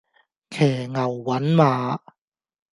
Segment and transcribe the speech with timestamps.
[0.49, 1.99] 騎牛揾馬